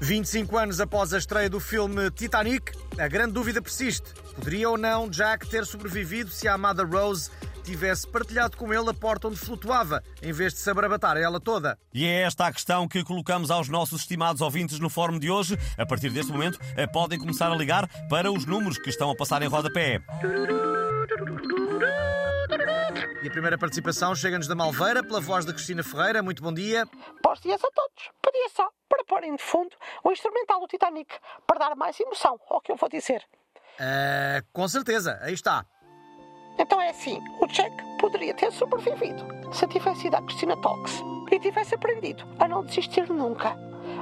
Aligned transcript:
25 0.00 0.56
anos 0.56 0.80
após 0.80 1.12
a 1.12 1.18
estreia 1.18 1.48
do 1.48 1.60
filme 1.60 2.10
Titanic, 2.10 2.72
a 2.98 3.06
grande 3.06 3.32
dúvida 3.32 3.60
persiste. 3.60 4.12
Poderia 4.34 4.68
ou 4.70 4.78
não 4.78 5.08
Jack 5.08 5.46
ter 5.48 5.66
sobrevivido 5.66 6.30
se 6.30 6.48
a 6.48 6.54
amada 6.54 6.84
Rose 6.84 7.30
tivesse 7.62 8.08
partilhado 8.08 8.56
com 8.56 8.72
ele 8.72 8.88
a 8.88 8.94
porta 8.94 9.28
onde 9.28 9.36
flutuava, 9.36 10.02
em 10.22 10.32
vez 10.32 10.54
de 10.54 10.60
se 10.60 10.70
abrabatar 10.70 11.16
ela 11.18 11.38
toda? 11.38 11.78
E 11.92 12.06
é 12.06 12.22
esta 12.22 12.46
a 12.46 12.52
questão 12.52 12.88
que 12.88 13.04
colocamos 13.04 13.50
aos 13.50 13.68
nossos 13.68 14.00
estimados 14.00 14.40
ouvintes 14.40 14.78
no 14.80 14.88
fórum 14.88 15.18
de 15.18 15.30
hoje. 15.30 15.58
A 15.76 15.84
partir 15.84 16.10
deste 16.10 16.32
momento, 16.32 16.58
eh, 16.76 16.86
podem 16.86 17.18
começar 17.18 17.52
a 17.52 17.54
ligar 17.54 17.86
para 18.08 18.32
os 18.32 18.46
números 18.46 18.78
que 18.78 18.88
estão 18.88 19.10
a 19.10 19.16
passar 19.16 19.42
em 19.42 19.48
rodapé. 19.48 20.00
E 23.22 23.28
a 23.28 23.30
primeira 23.30 23.58
participação 23.58 24.14
chega-nos 24.14 24.48
da 24.48 24.54
Malveira, 24.54 25.02
pela 25.02 25.20
voz 25.20 25.44
de 25.44 25.52
Cristina 25.52 25.82
Ferreira. 25.82 26.22
Muito 26.22 26.42
bom 26.42 26.54
dia. 26.54 26.88
Bons 27.22 27.38
dias 27.40 27.62
a 27.62 27.70
todos. 27.70 28.10
Pedia 28.22 28.48
só 28.48 28.66
para 28.88 29.04
porem 29.04 29.36
de 29.36 29.42
fundo 29.42 29.76
o 30.02 30.10
instrumental 30.10 30.58
do 30.58 30.66
Titanic, 30.66 31.14
para 31.46 31.58
dar 31.58 31.76
mais 31.76 32.00
emoção 32.00 32.40
ao 32.48 32.62
que 32.62 32.72
eu 32.72 32.76
vou 32.76 32.88
dizer. 32.88 33.22
Uh, 33.78 34.42
com 34.54 34.66
certeza, 34.66 35.18
aí 35.20 35.34
está. 35.34 35.66
Então 36.58 36.80
é 36.80 36.88
assim, 36.88 37.20
o 37.40 37.46
Jack 37.46 37.74
poderia 37.98 38.32
ter 38.32 38.50
sobrevivido 38.52 39.22
se 39.52 39.66
tivesse 39.68 40.06
ido 40.06 40.16
à 40.16 40.22
Cristina 40.22 40.56
Talks 40.62 41.02
e 41.30 41.38
tivesse 41.38 41.74
aprendido 41.74 42.24
a 42.38 42.48
não 42.48 42.64
desistir 42.64 43.08
nunca. 43.10 43.54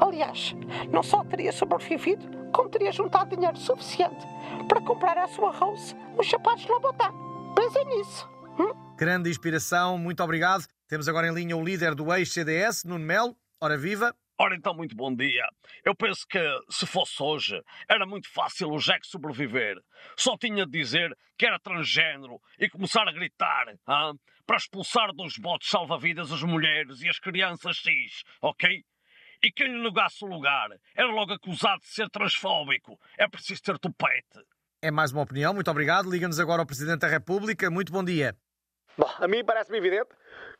Aliás, 0.00 0.56
não 0.90 1.04
só 1.04 1.22
teria 1.24 1.52
sobrevivido, 1.52 2.50
como 2.50 2.68
teria 2.68 2.90
juntado 2.90 3.34
dinheiro 3.34 3.58
suficiente 3.58 4.26
para 4.68 4.80
comprar 4.80 5.16
à 5.18 5.28
sua 5.28 5.52
Rose 5.52 5.94
os 6.18 6.28
sapatos 6.28 6.64
de 6.64 6.70
Lobotan. 6.70 7.12
Pensem 7.54 7.84
nisso. 7.86 8.33
Grande 8.96 9.28
inspiração, 9.28 9.98
muito 9.98 10.22
obrigado. 10.22 10.66
Temos 10.88 11.08
agora 11.08 11.26
em 11.26 11.34
linha 11.34 11.56
o 11.56 11.64
líder 11.64 11.94
do 11.94 12.12
ex-CDS, 12.14 12.84
Nuno 12.84 13.04
Melo. 13.04 13.36
Ora 13.60 13.76
viva! 13.76 14.14
Ora 14.38 14.56
então, 14.56 14.74
muito 14.74 14.96
bom 14.96 15.14
dia. 15.14 15.46
Eu 15.84 15.94
penso 15.94 16.26
que, 16.28 16.40
se 16.68 16.86
fosse 16.86 17.22
hoje, 17.22 17.62
era 17.88 18.04
muito 18.04 18.28
fácil 18.28 18.68
o 18.70 18.78
Jack 18.78 19.06
sobreviver. 19.06 19.76
Só 20.16 20.36
tinha 20.36 20.66
de 20.66 20.72
dizer 20.72 21.16
que 21.38 21.46
era 21.46 21.58
transgênero 21.58 22.40
e 22.58 22.68
começar 22.68 23.08
a 23.08 23.12
gritar 23.12 23.68
hein, 23.68 23.78
para 24.46 24.56
expulsar 24.56 25.12
dos 25.12 25.38
botes 25.38 25.68
salva-vidas 25.68 26.32
as 26.32 26.42
mulheres 26.42 27.00
e 27.00 27.08
as 27.08 27.18
crianças 27.18 27.78
cis, 27.78 28.22
ok? 28.42 28.84
E 29.42 29.52
quem 29.52 29.68
lhe 29.68 29.82
negasse 29.82 30.24
o 30.24 30.28
lugar 30.28 30.68
era 30.96 31.08
logo 31.08 31.32
acusado 31.32 31.80
de 31.80 31.88
ser 31.88 32.08
transfóbico. 32.10 32.98
É 33.18 33.28
preciso 33.28 33.62
ter 33.62 33.78
tupete. 33.78 34.40
É 34.82 34.90
mais 34.90 35.12
uma 35.12 35.22
opinião, 35.22 35.54
muito 35.54 35.70
obrigado. 35.70 36.10
Liga-nos 36.10 36.40
agora 36.40 36.62
ao 36.62 36.66
Presidente 36.66 37.00
da 37.00 37.08
República. 37.08 37.70
Muito 37.70 37.92
bom 37.92 38.02
dia. 38.02 38.36
Bom, 38.96 39.10
a 39.18 39.26
mim 39.26 39.44
parece-me 39.44 39.78
evidente 39.78 40.10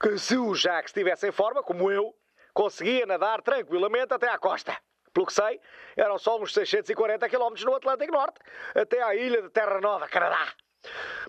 que 0.01 0.19
se 0.19 0.37
o 0.37 0.55
Jack 0.55 0.89
estivesse 0.89 1.29
em 1.29 1.33
forma, 1.33 1.63
como 1.63 1.91
eu, 1.91 2.15
conseguia 2.53 3.07
nadar 3.07 3.43
tranquilamente 3.43 4.13
até 4.13 4.29
à 4.29 4.39
costa. 4.39 4.77
Pelo 5.13 5.27
que 5.27 5.33
sei, 5.33 5.61
eram 5.97 6.19
só 6.19 6.41
uns 6.41 6.53
640 6.53 7.29
km 7.29 7.65
no 7.65 7.75
Atlântico 7.77 8.13
Norte, 8.13 8.41
até 8.75 9.01
à 9.03 9.15
ilha 9.15 9.43
de 9.43 9.51
Terra 9.51 9.81
Nova, 9.81 10.09
Canadá. 10.09 10.53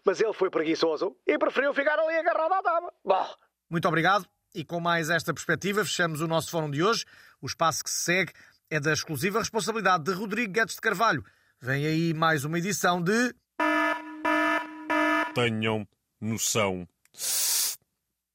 Mas 0.03 0.19
ele 0.19 0.33
foi 0.33 0.49
preguiçoso 0.49 1.15
e 1.25 1.37
preferiu 1.37 1.73
ficar 1.73 1.99
ali 1.99 2.15
agarrado 2.15 2.53
à 2.53 2.61
dama. 2.61 2.91
Bom. 3.03 3.27
Muito 3.69 3.87
obrigado. 3.87 4.25
E 4.55 4.63
com 4.63 4.79
mais 4.79 5.09
esta 5.09 5.33
perspectiva, 5.33 5.83
fechamos 5.83 6.21
o 6.21 6.27
nosso 6.27 6.49
fórum 6.49 6.71
de 6.71 6.81
hoje. 6.83 7.05
O 7.41 7.45
espaço 7.45 7.83
que 7.83 7.89
se 7.89 8.03
segue 8.03 8.33
é 8.69 8.79
da 8.79 8.93
exclusiva 8.93 9.39
responsabilidade 9.39 10.03
de 10.03 10.13
Rodrigo 10.13 10.51
Guedes 10.51 10.75
de 10.75 10.81
Carvalho. 10.81 11.23
Vem 11.61 11.85
aí 11.85 12.13
mais 12.13 12.43
uma 12.43 12.57
edição 12.57 13.01
de. 13.01 13.33
Tenham 15.33 15.87
noção. 16.19 16.87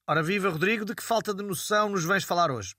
Ora 0.07 0.23
viva, 0.23 0.51
Rodrigo, 0.51 0.85
de 0.85 0.95
que 0.95 1.03
falta 1.03 1.33
de 1.33 1.43
noção 1.43 1.89
nos 1.89 2.05
vens 2.05 2.25
falar 2.25 2.51
hoje? 2.51 2.75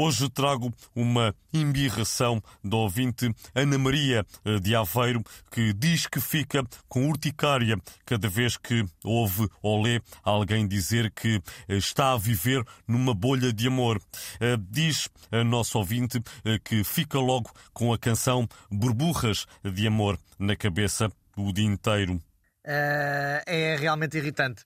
Hoje 0.00 0.30
trago 0.30 0.72
uma 0.94 1.34
embirração 1.52 2.40
da 2.62 2.76
ouvinte 2.76 3.34
Ana 3.52 3.76
Maria 3.76 4.24
eh, 4.44 4.60
de 4.60 4.72
Aveiro, 4.76 5.24
que 5.50 5.72
diz 5.72 6.06
que 6.06 6.20
fica 6.20 6.62
com 6.88 7.08
urticária 7.08 7.76
cada 8.06 8.28
vez 8.28 8.56
que 8.56 8.84
ouve 9.02 9.48
ou 9.60 9.82
lê 9.82 10.00
alguém 10.22 10.68
dizer 10.68 11.10
que 11.10 11.42
eh, 11.68 11.76
está 11.76 12.12
a 12.12 12.16
viver 12.16 12.62
numa 12.86 13.12
bolha 13.12 13.52
de 13.52 13.66
amor. 13.66 14.00
Eh, 14.38 14.56
diz 14.70 15.08
a 15.32 15.42
nossa 15.42 15.76
ouvinte 15.78 16.22
que 16.64 16.84
fica 16.84 17.18
logo 17.18 17.50
com 17.72 17.92
a 17.92 17.98
canção 17.98 18.46
Burburras 18.70 19.46
de 19.64 19.84
Amor 19.88 20.16
na 20.38 20.54
cabeça 20.54 21.10
o 21.36 21.52
dia 21.52 21.66
inteiro. 21.66 22.22
Uh, 22.64 23.42
é 23.46 23.76
realmente 23.76 24.16
irritante. 24.16 24.62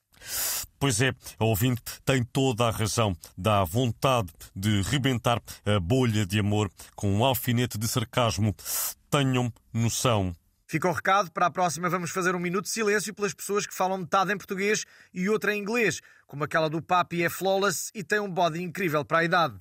Pois 0.79 1.01
é, 1.01 1.13
a 1.39 1.45
ouvinte 1.45 1.83
tem 2.05 2.25
toda 2.25 2.67
a 2.67 2.71
razão. 2.71 3.17
Dá 3.39 3.63
vontade 3.65 4.29
de 4.55 4.83
rebentar 4.83 5.41
a 5.65 5.79
bolha 5.79 6.27
de 6.27 6.41
amor 6.41 6.71
com 6.97 7.13
um 7.13 7.25
alfinete 7.25 7.79
de 7.79 7.87
sarcasmo. 7.87 8.55
Tenham 9.09 9.53
noção. 9.73 10.35
Fica 10.67 10.89
o 10.89 10.93
recado. 10.93 11.31
Para 11.31 11.47
a 11.47 11.51
próxima, 11.51 11.91
vamos 11.91 12.11
fazer 12.11 12.35
um 12.35 12.39
minuto 12.39 12.65
de 12.65 12.71
silêncio 12.71 13.15
pelas 13.15 13.35
pessoas 13.35 13.67
que 13.67 13.75
falam 13.75 13.99
metade 13.99 14.33
em 14.33 14.39
português 14.39 14.87
e 15.13 15.29
outra 15.29 15.55
em 15.55 15.61
inglês, 15.61 16.01
como 16.27 16.45
aquela 16.45 16.71
do 16.71 16.81
Papi 16.81 17.23
é 17.23 17.29
flawless 17.29 17.91
e 17.95 18.03
tem 18.03 18.19
um 18.19 18.33
body 18.33 18.63
incrível 18.63 19.05
para 19.05 19.19
a 19.19 19.25
idade. 19.25 19.55